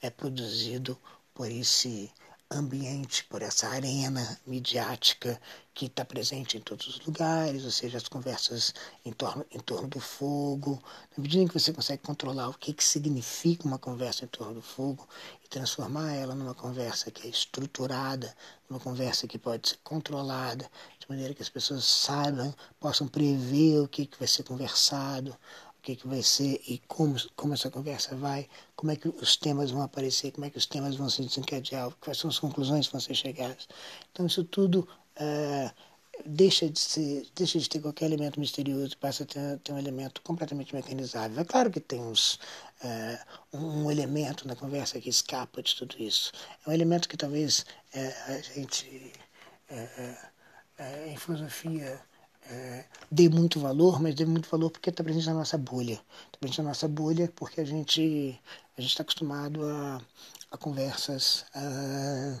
é 0.00 0.10
produzido 0.10 0.96
por 1.34 1.50
esse 1.50 2.12
ambiente, 2.50 3.24
por 3.24 3.42
essa 3.42 3.68
arena 3.68 4.38
midiática 4.44 5.40
que 5.72 5.86
está 5.86 6.04
presente 6.04 6.56
em 6.56 6.60
todos 6.60 6.88
os 6.88 7.06
lugares, 7.06 7.64
ou 7.64 7.70
seja, 7.70 7.96
as 7.96 8.08
conversas 8.08 8.74
em 9.04 9.12
torno, 9.12 9.46
em 9.52 9.60
torno 9.60 9.86
do 9.86 10.00
fogo. 10.00 10.82
Na 11.16 11.22
medida 11.22 11.44
em 11.44 11.46
que 11.46 11.54
você 11.54 11.72
consegue 11.72 12.02
controlar 12.02 12.48
o 12.48 12.54
que, 12.54 12.72
que 12.72 12.82
significa 12.82 13.66
uma 13.66 13.78
conversa 13.78 14.24
em 14.24 14.28
torno 14.28 14.54
do 14.54 14.62
fogo 14.62 15.08
e 15.44 15.48
transformar 15.48 16.12
ela 16.12 16.34
numa 16.34 16.54
conversa 16.54 17.10
que 17.10 17.26
é 17.26 17.30
estruturada, 17.30 18.36
numa 18.68 18.80
conversa 18.80 19.28
que 19.28 19.38
pode 19.38 19.68
ser 19.68 19.78
controlada, 19.84 20.68
de 20.98 21.08
maneira 21.08 21.32
que 21.32 21.42
as 21.42 21.48
pessoas 21.48 21.84
saibam, 21.84 22.52
possam 22.80 23.06
prever 23.06 23.80
o 23.80 23.88
que, 23.88 24.06
que 24.06 24.18
vai 24.18 24.28
ser 24.28 24.42
conversado, 24.42 25.36
o 25.80 25.82
que, 25.82 25.96
que 25.96 26.06
vai 26.06 26.22
ser 26.22 26.60
e 26.68 26.78
como, 26.86 27.16
como 27.34 27.54
essa 27.54 27.70
conversa 27.70 28.14
vai, 28.14 28.46
como 28.76 28.92
é 28.92 28.96
que 28.96 29.08
os 29.08 29.34
temas 29.34 29.70
vão 29.70 29.80
aparecer, 29.80 30.30
como 30.30 30.44
é 30.44 30.50
que 30.50 30.58
os 30.58 30.66
temas 30.66 30.94
vão 30.94 31.08
se 31.08 31.22
desencadear, 31.22 31.90
quais 32.00 32.18
são 32.18 32.28
as 32.28 32.38
conclusões 32.38 32.86
que 32.86 32.92
vão 32.92 33.00
ser 33.00 33.14
chegadas. 33.14 33.66
Então 34.12 34.26
isso 34.26 34.44
tudo 34.44 34.86
uh, 35.16 35.70
deixa, 36.26 36.68
de 36.68 36.78
ser, 36.78 37.26
deixa 37.34 37.58
de 37.58 37.66
ter 37.66 37.80
qualquer 37.80 38.04
elemento 38.04 38.38
misterioso, 38.38 38.98
passa 38.98 39.22
a 39.22 39.26
ter, 39.26 39.58
ter 39.60 39.72
um 39.72 39.78
elemento 39.78 40.20
completamente 40.20 40.74
mecanizável. 40.74 41.40
É 41.40 41.44
claro 41.46 41.70
que 41.70 41.80
tem 41.80 41.98
uns, 41.98 42.34
uh, 42.84 43.56
um 43.56 43.90
elemento 43.90 44.46
na 44.46 44.54
conversa 44.54 45.00
que 45.00 45.08
escapa 45.08 45.62
de 45.62 45.74
tudo 45.74 45.96
isso. 45.98 46.30
É 46.66 46.68
um 46.68 46.72
elemento 46.74 47.08
que 47.08 47.16
talvez 47.16 47.64
uh, 47.94 48.32
a 48.32 48.38
gente, 48.54 49.12
em 51.06 51.16
filosofia, 51.16 52.02
é, 52.50 52.84
dê 53.10 53.28
muito 53.28 53.60
valor, 53.60 54.02
mas 54.02 54.14
dê 54.14 54.24
muito 54.24 54.48
valor 54.48 54.70
porque 54.70 54.90
está 54.90 55.04
presente 55.04 55.26
na 55.26 55.34
nossa 55.34 55.56
bolha. 55.56 55.94
Está 56.26 56.38
presente 56.40 56.58
na 56.58 56.68
nossa 56.68 56.88
bolha 56.88 57.32
porque 57.36 57.60
a 57.60 57.64
gente 57.64 58.40
a 58.76 58.82
está 58.82 59.02
acostumado 59.02 59.64
a, 59.64 60.00
a 60.50 60.58
conversas 60.58 61.44
uh, 61.54 62.40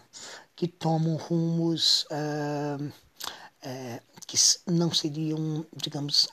que 0.56 0.66
tomam 0.66 1.16
rumos 1.16 2.06
uh, 2.10 2.82
uh, 2.84 4.02
que 4.26 4.36
não 4.66 4.92
seriam, 4.92 5.64
digamos, 5.76 6.28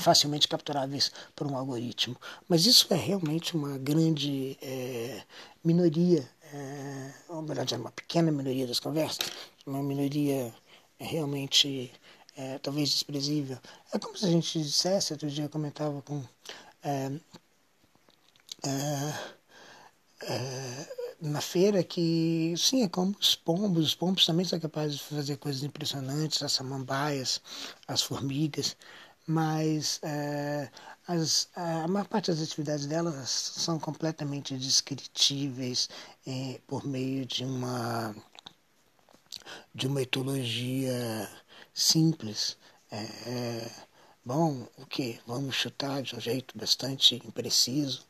facilmente 0.00 0.48
capturáveis 0.48 1.12
por 1.36 1.46
um 1.46 1.56
algoritmo. 1.56 2.16
Mas 2.48 2.66
isso 2.66 2.86
é 2.92 2.96
realmente 2.96 3.54
uma 3.54 3.78
grande 3.78 4.56
é, 4.62 5.22
minoria, 5.62 6.28
é, 6.52 7.12
ou 7.28 7.42
melhor, 7.42 7.66
uma 7.72 7.90
pequena 7.90 8.30
minoria 8.32 8.66
das 8.66 8.80
conversas, 8.80 9.26
uma 9.66 9.82
minoria 9.82 10.54
realmente 10.98 11.92
é, 12.36 12.58
talvez 12.58 12.90
desprezível. 12.90 13.58
É 13.92 13.98
como 13.98 14.16
se 14.16 14.26
a 14.26 14.28
gente 14.28 14.60
dissesse, 14.62 15.12
outro 15.12 15.30
dia 15.30 15.44
eu 15.44 15.48
comentava 15.50 16.00
com. 16.02 16.22
É, 16.82 17.10
é, 18.64 19.14
é, 20.24 21.02
na 21.20 21.40
feira 21.40 21.82
que, 21.84 22.54
sim, 22.56 22.82
é 22.82 22.88
como 22.88 23.14
os 23.20 23.34
pombos. 23.34 23.86
Os 23.86 23.94
pombos 23.94 24.26
também 24.26 24.44
são 24.44 24.58
capazes 24.58 24.98
de 24.98 25.04
fazer 25.04 25.36
coisas 25.36 25.62
impressionantes, 25.62 26.42
as 26.42 26.52
samambaias, 26.52 27.40
as 27.86 28.02
formigas, 28.02 28.76
mas 29.26 30.00
é, 30.02 30.70
as, 31.06 31.48
a 31.54 31.86
maior 31.88 32.06
parte 32.06 32.30
das 32.30 32.42
atividades 32.42 32.86
delas 32.86 33.28
são 33.28 33.78
completamente 33.78 34.56
descritíveis 34.56 35.88
é, 36.26 36.60
por 36.66 36.84
meio 36.86 37.26
de 37.26 37.44
uma 37.44 38.14
de 39.74 39.86
uma 39.86 40.02
etologia 40.02 41.28
simples. 41.72 42.56
É, 42.90 42.96
é, 42.96 43.70
bom, 44.24 44.66
o 44.76 44.86
que? 44.86 45.20
Vamos 45.26 45.54
chutar 45.54 46.02
de 46.02 46.14
um 46.14 46.20
jeito 46.20 46.56
bastante 46.56 47.16
impreciso. 47.26 48.04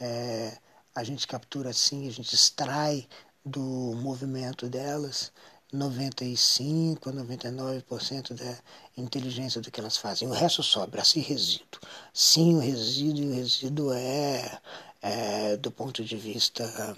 É, 0.00 0.56
a 0.94 1.02
gente 1.04 1.26
captura 1.26 1.70
assim, 1.70 2.08
a 2.08 2.12
gente 2.12 2.34
extrai 2.34 3.06
do 3.44 3.60
movimento 3.60 4.68
delas 4.68 5.32
95 5.72 7.10
a 7.10 7.12
99% 7.12 8.34
da 8.34 8.58
inteligência 8.96 9.60
do 9.60 9.70
que 9.70 9.80
elas 9.80 9.96
fazem. 9.96 10.28
O 10.28 10.32
resto 10.32 10.62
sobra, 10.62 11.02
assim 11.02 11.20
resíduo. 11.20 11.80
Sim, 12.12 12.56
o 12.56 12.60
resíduo, 12.60 13.24
e 13.24 13.26
o 13.28 13.34
resíduo 13.34 13.92
é, 13.92 14.60
é 15.02 15.56
do 15.56 15.70
ponto 15.70 16.02
de 16.04 16.16
vista 16.16 16.96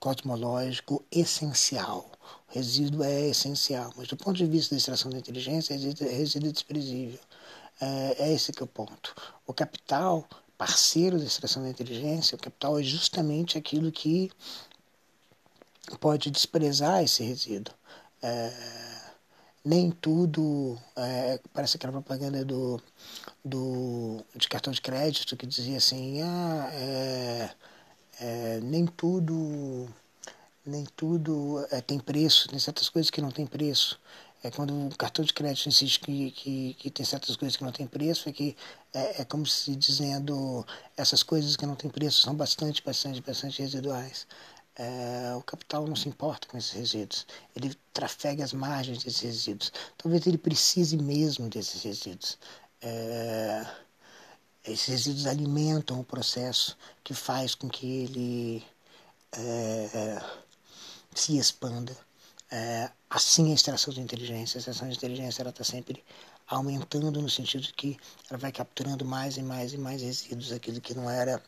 cosmológico 0.00 1.04
essencial 1.10 2.10
resíduo 2.52 3.02
é 3.02 3.28
essencial, 3.28 3.92
mas 3.96 4.08
do 4.08 4.16
ponto 4.16 4.36
de 4.36 4.46
vista 4.46 4.74
da 4.74 4.78
extração 4.78 5.10
da 5.10 5.18
inteligência, 5.18 5.74
resíduo 5.74 6.48
é 6.48 6.52
desprezível. 6.52 7.20
É, 7.80 8.24
é 8.24 8.32
esse 8.32 8.52
que 8.52 8.62
é 8.62 8.64
o 8.64 8.68
ponto. 8.68 9.14
O 9.46 9.54
capital, 9.54 10.28
parceiro 10.56 11.18
da 11.18 11.24
extração 11.24 11.62
da 11.62 11.70
inteligência, 11.70 12.36
o 12.36 12.38
capital 12.38 12.78
é 12.78 12.82
justamente 12.82 13.56
aquilo 13.56 13.90
que 13.90 14.30
pode 15.98 16.30
desprezar 16.30 17.02
esse 17.02 17.22
resíduo. 17.22 17.74
É, 18.22 18.52
nem 19.64 19.90
tudo, 19.90 20.78
é, 20.94 21.40
parece 21.54 21.76
aquela 21.76 21.92
propaganda 21.92 22.44
do, 22.44 22.80
do, 23.44 24.22
de 24.36 24.46
cartão 24.48 24.72
de 24.72 24.80
crédito 24.80 25.36
que 25.36 25.46
dizia 25.46 25.78
assim, 25.78 26.20
ah, 26.20 26.70
é, 26.72 27.50
é, 28.20 28.60
nem 28.60 28.86
tudo 28.86 29.88
nem 30.64 30.84
tudo 30.96 31.66
é, 31.70 31.80
tem 31.80 31.98
preço, 31.98 32.48
tem 32.48 32.58
certas 32.58 32.88
coisas 32.88 33.10
que 33.10 33.20
não 33.20 33.30
tem 33.30 33.46
preço. 33.46 34.00
É 34.42 34.50
quando 34.50 34.88
o 34.88 34.96
cartão 34.96 35.24
de 35.24 35.32
crédito 35.32 35.68
insiste 35.68 36.00
que, 36.00 36.30
que, 36.32 36.74
que 36.74 36.90
tem 36.90 37.06
certas 37.06 37.36
coisas 37.36 37.56
que 37.56 37.62
não 37.64 37.70
tem 37.72 37.86
preço, 37.86 38.28
é 38.28 38.32
que 38.32 38.56
é, 38.92 39.22
é 39.22 39.24
como 39.24 39.46
se 39.46 39.74
dizendo 39.76 40.66
essas 40.96 41.22
coisas 41.22 41.56
que 41.56 41.64
não 41.66 41.76
têm 41.76 41.90
preço 41.90 42.22
são 42.22 42.34
bastante, 42.34 42.82
bastante, 42.82 43.20
bastante 43.20 43.62
residuais. 43.62 44.26
É, 44.74 45.34
o 45.36 45.42
capital 45.42 45.86
não 45.86 45.94
se 45.94 46.08
importa 46.08 46.48
com 46.48 46.56
esses 46.58 46.72
resíduos. 46.72 47.26
Ele 47.54 47.74
trafega 47.92 48.42
as 48.44 48.52
margens 48.52 49.04
desses 49.04 49.20
resíduos. 49.20 49.72
Talvez 49.98 50.26
ele 50.26 50.38
precise 50.38 50.96
mesmo 50.96 51.48
desses 51.48 51.82
resíduos. 51.82 52.38
É, 52.80 53.66
esses 54.64 54.86
resíduos 54.86 55.26
alimentam 55.26 56.00
o 56.00 56.04
processo 56.04 56.76
que 57.04 57.14
faz 57.14 57.54
com 57.54 57.68
que 57.68 57.86
ele 57.86 58.64
é, 59.32 60.22
se 61.14 61.36
expanda. 61.38 61.96
É, 62.50 62.90
assim 63.08 63.50
a 63.50 63.54
extração 63.54 63.94
de 63.94 64.00
inteligência, 64.00 64.58
a 64.58 64.60
extração 64.60 64.88
de 64.88 64.96
inteligência 64.96 65.42
ela 65.42 65.50
está 65.50 65.64
sempre 65.64 66.04
aumentando 66.46 67.22
no 67.22 67.30
sentido 67.30 67.62
de 67.62 67.72
que 67.72 67.96
ela 68.28 68.38
vai 68.38 68.52
capturando 68.52 69.04
mais 69.04 69.36
e 69.38 69.42
mais 69.42 69.72
e 69.72 69.78
mais 69.78 70.02
resíduos, 70.02 70.52
aquilo 70.52 70.80
que 70.80 70.94
não 70.94 71.08
era 71.08 71.42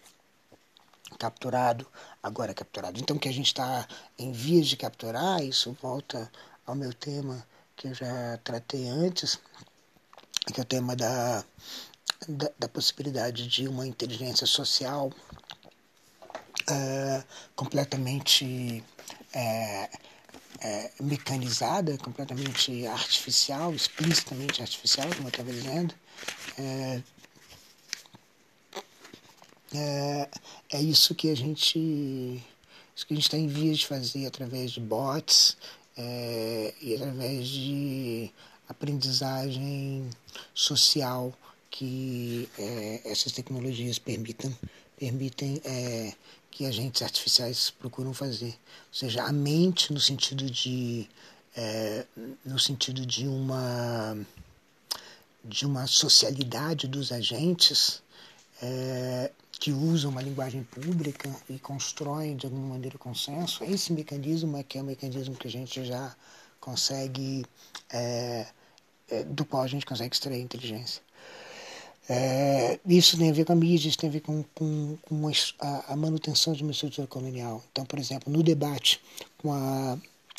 capturado, 1.19 1.87
agora 2.23 2.53
é 2.53 2.55
capturado. 2.55 2.99
Então, 2.99 3.19
que 3.19 3.29
a 3.29 3.33
gente 3.33 3.49
está 3.49 3.87
em 4.19 4.33
vias 4.33 4.67
de 4.67 4.77
capturar, 4.77 5.43
isso 5.43 5.77
volta 5.81 6.31
ao 6.67 6.75
meu 6.75 6.93
tema 6.93 7.47
que 7.77 7.89
eu 7.89 7.95
já 7.95 8.39
tratei 8.43 8.89
antes, 8.89 9.39
que 10.53 10.61
é 10.61 10.63
o 10.63 10.67
tema 10.67 10.97
da, 10.97 11.45
da, 12.29 12.51
da 12.59 12.69
possibilidade 12.69 13.47
de 13.47 13.69
uma 13.69 13.87
inteligência 13.87 14.47
social 14.47 15.11
é, 16.69 17.25
completamente 17.55 18.83
é, 19.35 19.91
é, 20.61 20.91
mecanizada, 21.01 21.99
completamente 21.99 22.87
artificial, 22.87 23.75
explicitamente 23.75 24.63
artificial, 24.63 25.09
como 25.15 25.29
eu 25.29 25.31
estava 25.31 25.53
dizendo, 25.53 25.95
É, 26.57 27.03
é, 29.75 30.29
é 30.71 30.81
isso 30.81 31.15
que 31.15 31.31
a 31.31 31.37
gente 31.37 32.43
que 32.97 33.13
a 33.13 33.17
gente 33.17 33.25
está 33.25 33.37
em 33.37 33.49
vias 33.49 33.79
de 33.79 33.87
fazer 33.87 34.25
através 34.25 34.71
de 34.71 34.81
bots 34.81 35.57
é, 35.97 36.73
e 36.81 36.95
através 36.95 37.49
de 37.49 38.31
aprendizagem 38.69 40.09
social 40.55 41.37
que 41.71 42.49
é, 42.57 43.01
essas 43.05 43.33
tecnologias 43.33 43.99
permitam 43.99 44.57
permitem 44.97 45.61
é, 45.65 46.13
que 46.55 46.65
agentes 46.67 47.03
artificiais 47.03 47.71
procuram 47.71 48.15
fazer, 48.15 48.55
ou 48.89 48.95
seja, 48.95 49.25
a 49.25 49.33
mente 49.33 49.93
no 49.93 50.01
sentido 50.01 50.49
de 50.49 51.09
é, 51.57 52.07
no 52.45 52.59
sentido 52.61 53.05
de 53.05 53.27
uma 53.27 54.17
de 55.45 55.67
uma 55.67 55.87
socialidade 55.89 56.87
dos 56.87 57.11
agentes 57.11 58.03
é, 58.63 59.33
que 59.51 59.73
usam 59.73 60.13
uma 60.13 60.23
linguagem 60.23 60.63
pública 60.63 61.29
e 61.51 61.59
constroem 61.59 62.37
de 62.37 62.47
alguma 62.47 62.69
maneira 62.69 62.97
consenso, 62.99 63.65
esse 63.65 63.93
mecanismo 63.93 64.57
é 64.57 64.63
que 64.63 64.79
é 64.79 64.81
o 64.81 64.85
mecanismo 64.85 65.35
que 65.35 65.49
a 65.49 65.51
gente 65.51 65.85
já 65.85 66.15
consegue, 66.61 67.45
é, 67.93 68.47
é, 69.11 69.25
do 69.25 69.45
qual 69.45 69.63
a 69.63 69.67
gente 69.67 69.85
consegue 69.85 70.15
extrair 70.15 70.41
inteligência. 70.41 71.03
É, 72.09 72.79
isso 72.87 73.17
tem 73.17 73.31
a 73.31 73.33
ver 73.33 73.47
com 73.47 73.53
a 73.53 73.57
mídia, 73.57 73.89
isso 73.89 73.97
tem 73.97 74.11
a 74.11 74.13
ver 74.13 74.21
com, 74.21 74.45
com, 74.55 74.97
com 75.03 75.29
a, 75.61 75.93
a, 75.93 75.97
manutenção 75.97 76.53
de 76.53 76.63
uma 76.63 76.73
estrutura 76.73 77.07
colonial. 77.07 77.63
Então, 77.73 77.85
por 77.87 77.99
exemplo, 77.99 78.31
no 78.31 78.43
debate 78.43 79.01
com 79.39 79.53
a 79.53 79.99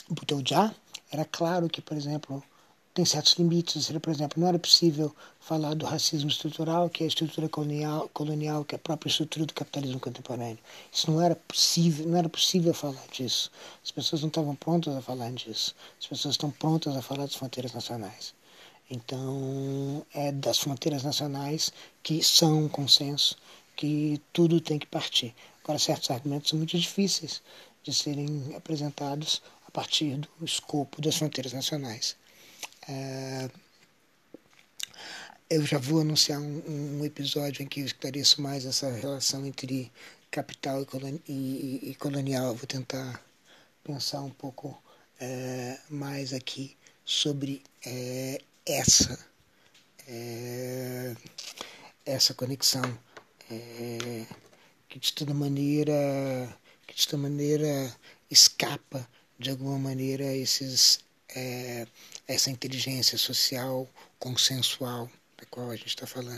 Buttigieg, 0.10 0.72
era 1.12 1.26
claro 1.26 1.68
que, 1.68 1.82
por 1.82 1.98
exemplo, 1.98 2.44
tem 2.94 3.04
certos 3.04 3.34
limites. 3.34 3.92
Por 3.92 4.10
exemplo, 4.12 4.40
não 4.40 4.48
era 4.48 4.60
possível 4.60 5.14
falar 5.40 5.74
do 5.74 5.86
racismo 5.86 6.30
estrutural, 6.30 6.90
que 6.90 7.04
é 7.04 7.06
a 7.06 7.08
estrutura 7.08 7.50
colonial, 7.50 8.10
colonial, 8.14 8.64
que 8.64 8.76
é 8.76 8.78
a 8.78 8.80
própria 8.80 9.10
estrutura 9.10 9.46
do 9.46 9.54
capitalismo 9.54 10.00
contemporâneo. 10.00 10.60
Isso 10.92 11.12
não 11.12 11.22
era 11.22 11.36
possível, 11.36 12.08
não 12.08 12.18
era 12.18 12.30
possível 12.30 12.74
falar 12.74 13.06
disso. 13.12 13.52
As 13.84 13.92
pessoas 13.92 14.22
não 14.22 14.30
estavam 14.30 14.56
prontas 14.56 14.96
a 14.96 15.02
falar 15.02 15.32
disso. 15.32 15.76
As 16.00 16.08
pessoas 16.08 16.36
estão 16.36 16.52
prontas 16.52 16.96
a 16.96 17.02
falar 17.02 17.26
das 17.26 17.36
fronteiras 17.36 17.74
nacionais. 17.74 18.34
Então, 18.90 20.06
é 20.14 20.32
das 20.32 20.60
fronteiras 20.60 21.04
nacionais 21.04 21.72
que 22.04 22.24
são 22.24 22.66
um 22.66 22.70
consenso, 22.70 23.36
que 23.76 24.22
tudo 24.32 24.62
tem 24.62 24.78
que 24.78 24.86
partir. 24.86 25.34
Agora, 25.64 25.80
certos 25.80 26.12
argumentos 26.12 26.50
são 26.50 26.58
muito 26.60 26.78
difíceis 26.78 27.42
de 27.84 27.94
serem 27.94 28.54
apresentados 28.56 29.42
a 29.68 29.72
partir 29.72 30.18
do 30.18 30.46
escopo 30.46 31.02
das 31.02 31.18
fronteiras 31.18 31.54
nacionais. 31.54 32.16
É, 32.88 33.50
eu 35.50 35.66
já 35.66 35.78
vou 35.78 36.02
anunciar 36.02 36.40
um, 36.40 37.00
um, 37.00 37.06
episódio 37.06 37.64
em 37.64 37.68
que 37.68 37.82
eu 37.82 37.86
esclareço 37.86 38.42
mais 38.42 38.66
essa 38.66 38.92
relação 38.92 39.46
entre 39.46 39.92
capital 40.32 40.86
e, 41.28 41.32
e, 41.32 41.90
e 41.92 41.96
colonial. 41.96 42.48
Eu 42.48 42.56
vou 42.56 42.68
tentar 42.68 43.24
pensar 43.84 44.22
um 44.22 44.32
pouco 44.32 44.82
é, 45.20 45.80
mais 45.90 46.34
aqui 46.34 46.76
sobre 47.04 47.62
é, 47.86 48.42
essa 48.66 49.18
é, 50.08 51.16
essa 52.06 52.34
conexão 52.34 52.84
é, 53.52 54.26
que 54.88 55.00
de 55.00 55.14
toda 55.14 55.34
maneira 55.34 55.94
que 56.88 56.96
de 56.96 57.08
toda 57.08 57.24
maneira 57.24 57.96
escapa 58.30 59.08
de 59.38 59.50
alguma 59.50 59.78
maneira 59.78 60.26
esses 60.26 61.00
é, 61.36 61.88
essa 62.28 62.50
inteligência 62.50 63.18
social 63.18 63.88
consensual 64.18 65.10
da 65.38 65.46
qual 65.50 65.70
a 65.70 65.76
gente 65.76 65.90
está 65.90 66.08
falando. 66.08 66.34